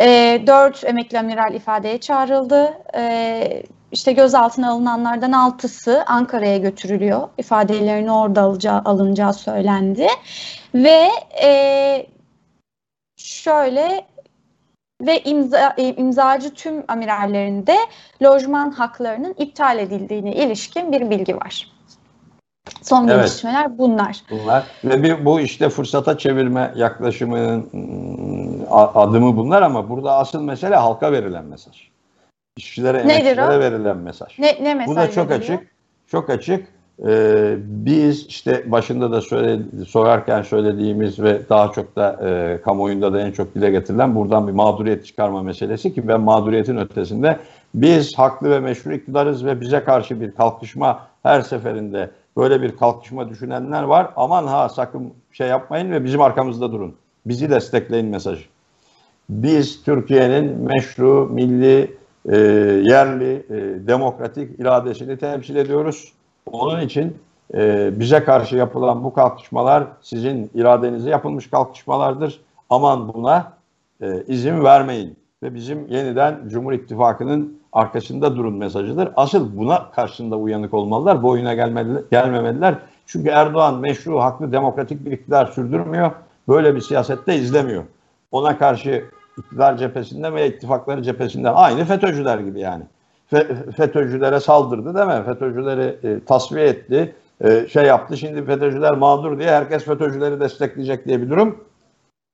[0.00, 2.74] E, 4 emekli amiral ifadeye çağrıldı.
[2.94, 7.28] E, işte gözaltına alınanlardan altısı Ankara'ya götürülüyor.
[7.38, 10.06] İfadelerini orada alacağı, alınacağı söylendi.
[10.74, 11.08] Ve
[11.42, 12.06] e,
[13.16, 14.06] şöyle
[15.02, 17.76] ve imza, imzacı tüm amirallerinde
[18.22, 21.72] lojman haklarının iptal edildiğine ilişkin bir bilgi var.
[22.82, 23.16] Son evet.
[23.16, 24.22] gelişmeler bunlar.
[24.30, 27.70] Bunlar ve bir, bu işte fırsata çevirme yaklaşımının
[28.94, 31.88] adımı bunlar ama burada asıl mesele halka verilen mesaj.
[32.58, 34.38] İşçilere, emekçilere verilen mesaj.
[34.38, 35.58] Ne, ne mesaj Bu da çok veriliyor?
[35.58, 35.70] açık.
[36.06, 36.66] Çok açık.
[37.06, 43.20] Ee, biz işte başında da söyledi, sorarken söylediğimiz ve daha çok da e, kamuoyunda da
[43.20, 47.38] en çok dile getirilen buradan bir mağduriyet çıkarma meselesi ki ben mağduriyetin ötesinde
[47.74, 53.28] biz haklı ve meşru iktidarız ve bize karşı bir kalkışma her seferinde böyle bir kalkışma
[53.28, 54.10] düşünenler var.
[54.16, 56.94] Aman ha sakın şey yapmayın ve bizim arkamızda durun.
[57.26, 58.44] Bizi destekleyin mesajı.
[59.28, 61.97] Biz Türkiye'nin meşru, milli,
[62.28, 62.36] e,
[62.84, 66.12] yerli, e, demokratik iradesini temsil ediyoruz.
[66.46, 67.16] Onun için
[67.54, 72.40] e, bize karşı yapılan bu kalkışmalar sizin iradenize yapılmış kalkışmalardır.
[72.70, 73.52] Aman buna
[74.02, 79.08] e, izin vermeyin ve bizim yeniden Cumhur İttifakı'nın arkasında durun mesajıdır.
[79.16, 82.74] Asıl buna karşında uyanık olmalılar, bu oyuna gelmeli, gelmemeliler.
[83.06, 86.10] Çünkü Erdoğan meşru, haklı, demokratik bir iktidar sürdürmüyor.
[86.48, 87.84] Böyle bir siyasette izlemiyor.
[88.30, 89.04] ona karşı
[89.38, 92.84] iktidar cephesinden veya ittifakları cephesinden aynı FETÖ'cüler gibi yani.
[93.32, 95.24] Fe- FETÖ'cülere saldırdı değil mi?
[95.26, 98.16] FETÖ'cüleri e, tasfiye etti, e, şey yaptı.
[98.16, 101.64] Şimdi FETÖ'cüler mağdur diye herkes FETÖ'cüleri destekleyecek diye bir durum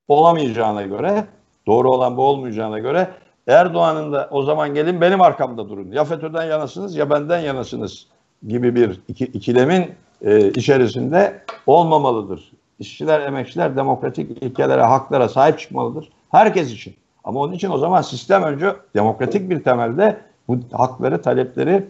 [0.08, 1.24] olamayacağına göre,
[1.66, 3.08] doğru olan bu olmayacağına göre
[3.46, 5.92] Erdoğan'ın da o zaman gelin benim arkamda durun.
[5.92, 8.06] Ya FETÖ'den yanasınız ya benden yanasınız
[8.48, 9.90] gibi bir iki, ikilemin
[10.22, 12.52] e, içerisinde olmamalıdır.
[12.78, 16.08] İşçiler, emekçiler demokratik ilkelere, haklara sahip çıkmalıdır.
[16.34, 16.94] Herkes için.
[17.24, 21.86] Ama onun için o zaman sistem önce demokratik bir temelde bu hakları, talepleri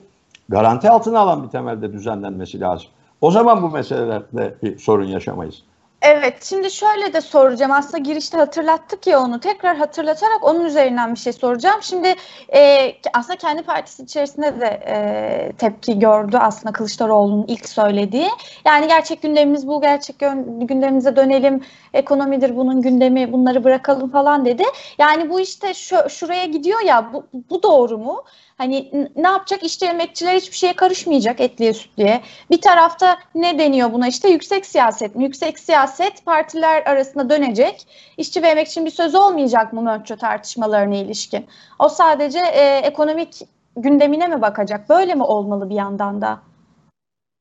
[0.48, 2.88] garanti altına alan bir temelde düzenlenmesi lazım.
[3.20, 5.62] O zaman bu meselelerde bir sorun yaşamayız.
[6.06, 7.72] Evet, şimdi şöyle de soracağım.
[7.72, 9.40] Aslında girişte hatırlattık ya onu.
[9.40, 11.82] Tekrar hatırlatarak onun üzerinden bir şey soracağım.
[11.82, 12.14] Şimdi
[12.54, 18.28] e, aslında kendi partisi içerisinde de e, tepki gördü aslında Kılıçdaroğlu'nun ilk söylediği.
[18.64, 20.18] Yani gerçek gündemimiz bu, gerçek
[20.60, 21.64] gündemimize dönelim,
[21.94, 24.64] ekonomidir bunun gündemi, bunları bırakalım falan dedi.
[24.98, 28.24] Yani bu işte şu, şuraya gidiyor ya, bu, bu doğru mu?
[28.58, 29.62] Hani ne yapacak?
[29.62, 32.20] İşçi emekçiler hiçbir şeye karışmayacak etliye sütlüye.
[32.50, 35.24] Bir tarafta ne deniyor buna işte yüksek siyaset mi?
[35.24, 37.86] Yüksek siyaset partiler arasında dönecek.
[38.16, 41.46] İşçi ve emekçinin bir sözü olmayacak mı Mönçö tartışmalarına ilişkin?
[41.78, 43.40] O sadece e, ekonomik
[43.76, 44.88] gündemine mi bakacak?
[44.88, 46.38] Böyle mi olmalı bir yandan da?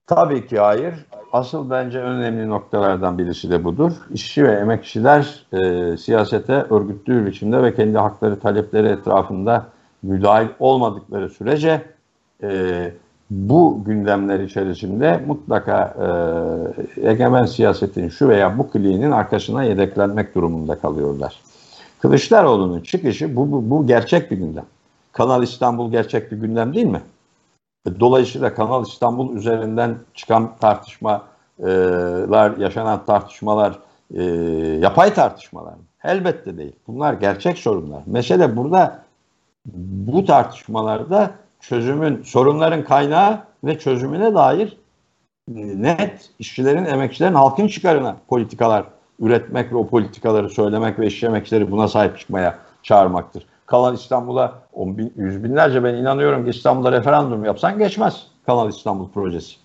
[0.08, 1.06] Tabii ki hayır.
[1.32, 3.92] Asıl bence önemli noktalardan birisi de budur.
[4.14, 9.66] İşçi ve emekçiler e, siyasete örgütlü biçimde ve kendi hakları, talepleri etrafında
[10.04, 11.82] müdahil olmadıkları sürece
[12.44, 12.92] e,
[13.30, 15.96] bu gündemler içerisinde mutlaka
[16.98, 21.42] e, egemen siyasetin şu veya bu kliğinin arkasına yedeklenmek durumunda kalıyorlar.
[22.00, 24.66] Kılıçdaroğlu'nun çıkışı bu, bu, bu gerçek bir gündem.
[25.12, 27.02] Kanal İstanbul gerçek bir gündem değil mi?
[28.00, 33.80] Dolayısıyla Kanal İstanbul üzerinden çıkan tartışmalar, yaşanan tartışmalar
[34.14, 34.24] e,
[34.82, 35.84] yapay tartışmalar mı?
[36.04, 36.76] Elbette değil.
[36.88, 38.04] Bunlar gerçek sorunlar.
[38.06, 39.04] Mesele burada
[39.66, 44.78] bu tartışmalarda çözümün, sorunların kaynağı ve çözümüne dair
[45.48, 48.86] net işçilerin, emekçilerin halkın çıkarına politikalar
[49.20, 53.46] üretmek ve o politikaları söylemek ve işçi buna sahip çıkmaya çağırmaktır.
[53.66, 59.10] Kalan İstanbul'a on bin, yüz binlerce ben inanıyorum ki İstanbul'da referandum yapsan geçmez Kanal İstanbul
[59.10, 59.56] projesi.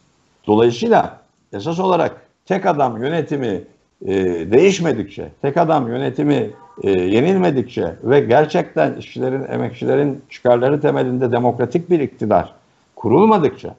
[0.47, 1.21] Dolayısıyla
[1.53, 3.65] esas olarak tek adam yönetimi
[4.07, 4.15] e,
[4.53, 6.51] değişmedikçe, tek adam yönetimi
[6.83, 12.55] e, yenilmedikçe ve gerçekten işçilerin, emekçilerin çıkarları temelinde demokratik bir iktidar
[12.97, 13.75] kurulmadıkça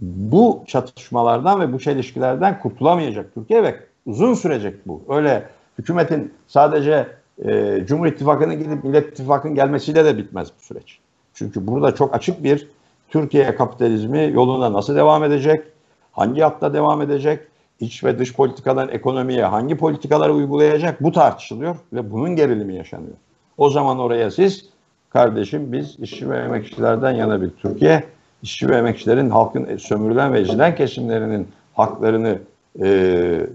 [0.00, 5.02] bu çatışmalardan ve bu çelişkilerden kurtulamayacak Türkiye ve uzun sürecek bu.
[5.08, 7.06] Öyle hükümetin sadece
[7.44, 10.98] e, Cumhur İttifakı'nın gidip Millet İttifakı'nın gelmesiyle de bitmez bu süreç.
[11.34, 12.68] Çünkü burada çok açık bir
[13.08, 15.64] Türkiye kapitalizmi yoluna nasıl devam edecek,
[16.12, 17.40] hangi hatta devam edecek,
[17.84, 23.16] iç ve dış politikadan ekonomiye hangi politikaları uygulayacak bu tartışılıyor ve bunun gerilimi yaşanıyor.
[23.58, 24.68] O zaman oraya siz
[25.10, 28.04] kardeşim biz işçi ve emekçilerden yana bir Türkiye,
[28.42, 32.38] işçi ve emekçilerin halkın sömürülen ve ezilen kesimlerinin haklarını,
[32.82, 32.86] e,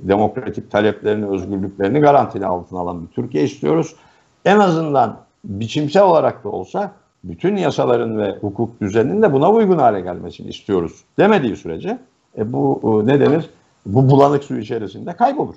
[0.02, 3.96] demokratik taleplerini, özgürlüklerini garantili altına alan bir Türkiye istiyoruz.
[4.46, 6.92] En azından biçimsel olarak da olsa
[7.24, 11.98] bütün yasaların ve hukuk düzeninin de buna uygun hale gelmesini istiyoruz demediği sürece
[12.38, 13.50] e, bu e, ne denir?
[13.94, 15.56] Bu bulanık su içerisinde kaybolur.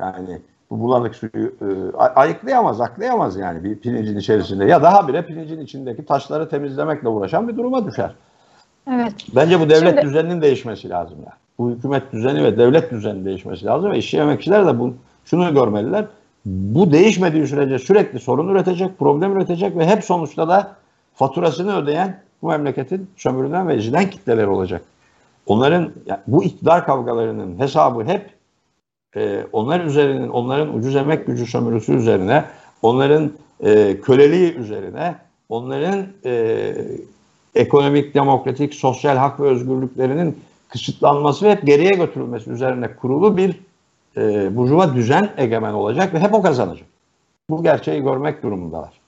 [0.00, 4.64] Yani bu bulanık suyu e, ayıklayamaz, aklayamaz yani bir pirincin içerisinde.
[4.64, 8.14] Ya daha bile pirincin içindeki taşları temizlemekle uğraşan bir duruma düşer.
[8.90, 9.14] Evet.
[9.34, 10.02] Bence bu devlet Şimdi...
[10.02, 11.36] düzeninin değişmesi lazım yani.
[11.58, 16.04] Bu hükümet düzeni ve devlet düzeni değişmesi lazım ve işçi emekçiler de bu, şunu görmeliler.
[16.44, 20.76] Bu değişmediği sürece sürekli sorun üretecek, problem üretecek ve hep sonuçta da
[21.14, 24.82] faturasını ödeyen bu memleketin sömürülen ve ezilen kitleler olacak.
[25.50, 25.92] Onların
[26.26, 28.30] bu iktidar kavgalarının hesabı hep
[29.16, 32.44] e, onlar üzerinin, onların ucuz emek gücü sömürüsü üzerine,
[32.82, 35.14] onların e, köleliği üzerine,
[35.48, 36.74] onların e,
[37.54, 43.60] ekonomik, demokratik, sosyal hak ve özgürlüklerinin kısıtlanması ve hep geriye götürülmesi üzerine kurulu bir
[44.16, 46.86] e, burjuva düzen egemen olacak ve hep o kazanacak.
[47.50, 49.00] Bu gerçeği görmek durumundalar.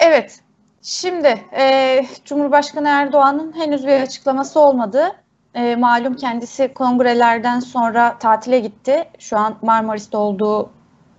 [0.00, 0.40] Evet,
[0.82, 5.12] Şimdi e, Cumhurbaşkanı Erdoğan'ın henüz bir açıklaması olmadı.
[5.54, 9.04] E, malum kendisi kongrelerden sonra tatile gitti.
[9.18, 10.70] Şu an Marmaris'te olduğu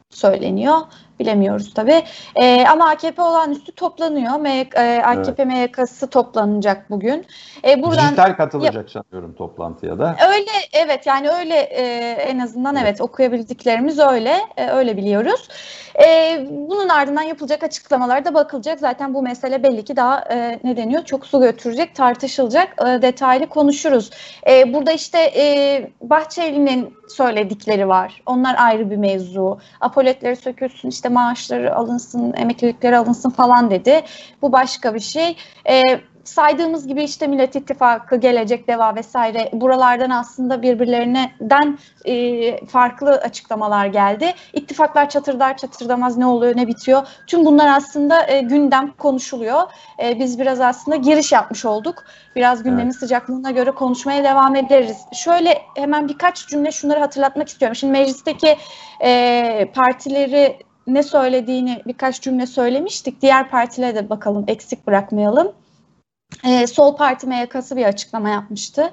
[0.09, 0.77] söyleniyor.
[1.21, 2.03] Bilemiyoruz tabii.
[2.35, 4.39] E, ama AKP olağanüstü toplanıyor.
[4.39, 5.53] MYK, e, AKP evet.
[5.53, 7.25] MYK'sı toplanacak bugün.
[7.67, 10.15] E, buradan Dijital katılacak ya, sanıyorum toplantıya da.
[10.29, 15.47] Öyle evet yani öyle e, en azından evet, evet okuyabildiklerimiz öyle e, öyle biliyoruz.
[16.05, 18.79] E, bunun ardından yapılacak açıklamalarda bakılacak.
[18.79, 22.75] Zaten bu mesele belli ki daha e, ne deniyor çok su götürecek, tartışılacak.
[22.81, 24.09] E, detaylı konuşuruz.
[24.49, 25.45] E, burada işte e,
[26.01, 28.21] Bahçeli'nin söyledikleri var.
[28.25, 29.59] Onlar ayrı bir mevzu.
[29.81, 34.01] Apoletleri sökülsün, işte maaşları alınsın, emeklilikleri alınsın falan dedi.
[34.41, 35.37] Bu başka bir şey.
[35.69, 35.83] E,
[36.23, 44.33] saydığımız gibi işte Millet İttifakı, Gelecek Deva vesaire buralardan aslında birbirlerinden e, farklı açıklamalar geldi.
[44.53, 47.07] İttifaklar çatırdar çatırdamaz ne oluyor ne bitiyor.
[47.27, 49.61] Tüm bunlar aslında e, gündem konuşuluyor.
[50.03, 52.03] E, biz biraz aslında giriş yapmış olduk.
[52.35, 52.95] Biraz gündemin evet.
[52.95, 54.97] sıcaklığına göre konuşmaya devam ederiz.
[55.13, 57.75] Şöyle hemen birkaç cümle şunları hatırlatmak istiyorum.
[57.75, 58.57] Şimdi meclisteki
[59.03, 60.57] e, partileri
[60.87, 63.21] ne söylediğini birkaç cümle söylemiştik.
[63.21, 65.53] Diğer partilere de bakalım eksik bırakmayalım
[66.43, 68.91] e, Sol Parti MYK'sı bir açıklama yapmıştı.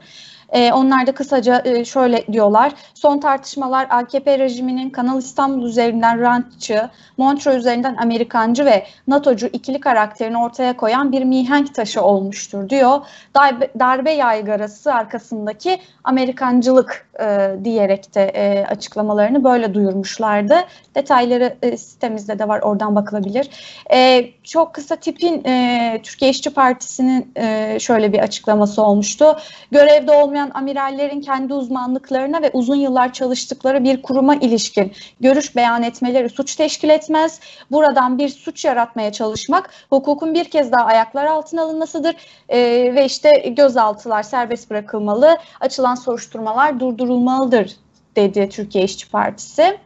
[0.53, 2.73] E, onlar da kısaca e, şöyle diyorlar.
[2.95, 10.39] Son tartışmalar AKP rejiminin Kanal İstanbul üzerinden rantçı, Montreux üzerinden Amerikancı ve NATO'cu ikili karakterini
[10.39, 13.01] ortaya koyan bir mihenk taşı olmuştur diyor.
[13.37, 20.55] Darbe, darbe yaygarası arkasındaki Amerikancılık e, diyerek de e, açıklamalarını böyle duyurmuşlardı.
[20.95, 23.51] Detayları e, sitemizde de var oradan bakılabilir.
[23.93, 29.37] E, çok kısa tipin e, Türkiye İşçi Partisi'nin e, şöyle bir açıklaması olmuştu.
[29.71, 36.29] Görevde olmayan amirallerin kendi uzmanlıklarına ve uzun yıllar çalıştıkları bir kuruma ilişkin görüş beyan etmeleri
[36.29, 37.41] suç teşkil etmez.
[37.71, 42.17] Buradan bir suç yaratmaya çalışmak hukukun bir kez daha ayaklar altına alınmasıdır
[42.49, 42.59] e,
[42.95, 47.77] ve işte gözaltılar serbest bırakılmalı, açılan soruşturmalar durdurulmalıdır
[48.17, 49.79] dedi Türkiye İşçi Partisi.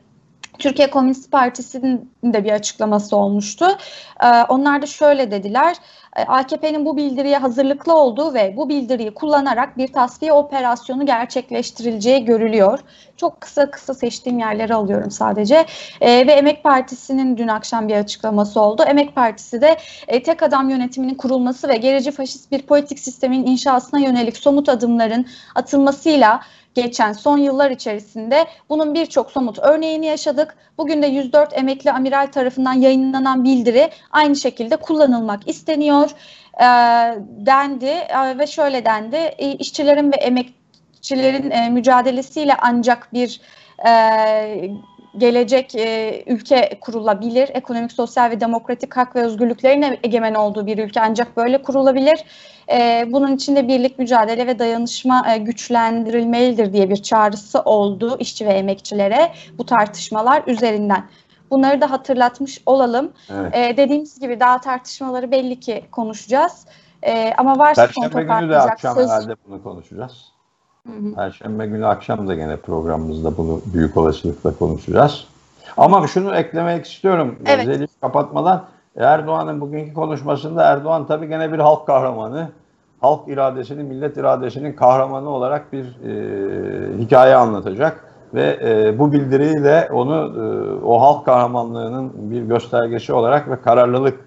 [0.59, 3.67] Türkiye Komünist Partisi'nin de bir açıklaması olmuştu.
[4.23, 5.77] Ee, onlar da şöyle dediler.
[6.17, 12.79] Ee, AKP'nin bu bildiriye hazırlıklı olduğu ve bu bildiriyi kullanarak bir tasfiye operasyonu gerçekleştirileceği görülüyor.
[13.17, 15.67] Çok kısa kısa seçtiğim yerleri alıyorum sadece.
[16.01, 18.83] Ee, ve Emek Partisi'nin dün akşam bir açıklaması oldu.
[18.87, 19.77] Emek Partisi de
[20.09, 25.27] e, tek adam yönetiminin kurulması ve gerici faşist bir politik sistemin inşasına yönelik somut adımların
[25.55, 26.41] atılmasıyla
[26.75, 30.57] geçen son yıllar içerisinde bunun birçok somut örneğini yaşadık.
[30.79, 36.11] Bugün de 104 emekli amiral tarafından yayınlanan bildiri aynı şekilde kullanılmak isteniyor
[36.61, 36.67] e,
[37.47, 39.17] dendi e, ve şöyle dendi.
[39.17, 43.41] E, işçilerin ve emekçilerin e, mücadelesiyle ancak bir
[43.87, 44.71] e,
[45.19, 47.51] gelecek e, ülke kurulabilir.
[47.55, 52.25] Ekonomik, sosyal ve demokratik hak ve özgürlüklerin egemen olduğu bir ülke ancak böyle kurulabilir.
[52.73, 58.47] E, bunun için de birlik, mücadele ve dayanışma e, güçlendirilmelidir diye bir çağrısı oldu işçi
[58.47, 61.05] ve emekçilere bu tartışmalar üzerinden.
[61.51, 63.13] Bunları da hatırlatmış olalım.
[63.31, 63.57] Evet.
[63.57, 66.67] E, dediğimiz gibi daha tartışmaları belli ki konuşacağız.
[67.03, 69.11] E, ama varsa Perşembe günü de akşam söz...
[69.11, 70.32] herhalde bunu konuşacağız.
[70.87, 75.25] Hı Perşembe günü akşam da gene programımızda bunu büyük olasılıkla konuşacağız.
[75.77, 77.37] Ama şunu eklemek istiyorum.
[77.47, 77.69] Evet.
[77.69, 78.65] Özellikle kapatmadan
[78.97, 82.49] Erdoğan'ın bugünkü konuşmasında Erdoğan tabii gene bir halk kahramanı.
[83.01, 88.05] Halk iradesinin, millet iradesinin kahramanı olarak bir e, hikaye anlatacak.
[88.35, 94.21] Ve e, bu bildiriyle onu e, o halk kahramanlığının bir göstergesi olarak ve kararlılık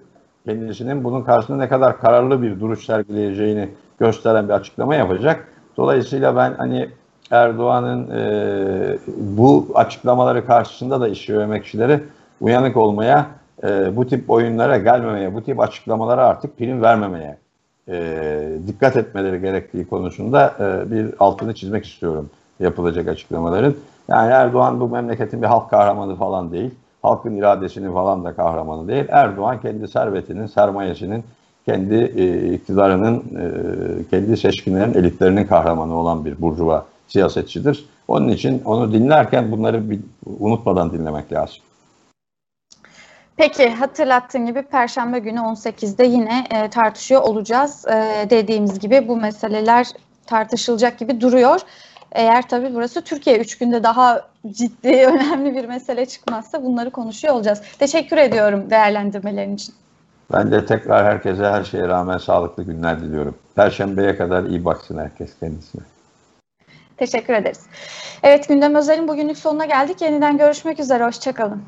[0.45, 5.54] kendisinin bunun karşısında ne kadar kararlı bir duruş sergileyeceğini gösteren bir açıklama yapacak.
[5.77, 6.89] Dolayısıyla ben hani
[7.31, 11.99] Erdoğan'ın e, bu açıklamaları karşısında da işçi ve emekçileri
[12.41, 13.25] uyanık olmaya,
[13.63, 17.37] e, bu tip oyunlara gelmemeye, bu tip açıklamalara artık prim vermemeye
[17.89, 23.75] e, dikkat etmeleri gerektiği konusunda e, bir altını çizmek istiyorum yapılacak açıklamaların.
[24.07, 26.71] Yani Erdoğan bu memleketin bir halk kahramanı falan değil.
[27.01, 29.05] Halkın iradesinin falan da kahramanı değil.
[29.09, 31.23] Erdoğan kendi servetinin, sermayesinin,
[31.65, 37.85] kendi e, iktidarının, e, kendi seçkinlerin, elitlerinin kahramanı olan bir burjuva siyasetçidir.
[38.07, 39.99] Onun için onu dinlerken bunları bir,
[40.39, 41.57] unutmadan dinlemek lazım.
[43.37, 47.85] Peki hatırlattığın gibi Perşembe günü 18'de yine e, tartışıyor olacağız.
[47.87, 49.87] E, dediğimiz gibi bu meseleler
[50.25, 51.61] tartışılacak gibi duruyor.
[52.11, 57.61] Eğer tabii burası Türkiye üç günde daha ciddi, önemli bir mesele çıkmazsa bunları konuşuyor olacağız.
[57.79, 59.73] Teşekkür ediyorum değerlendirmelerin için.
[60.33, 63.35] Ben de tekrar herkese her şeye rağmen sağlıklı günler diliyorum.
[63.55, 65.81] Perşembeye kadar iyi baksın herkes kendisine.
[66.97, 67.65] Teşekkür ederiz.
[68.23, 70.01] Evet gündem özelin bugünlük sonuna geldik.
[70.01, 71.05] Yeniden görüşmek üzere.
[71.05, 71.63] Hoşçakalın.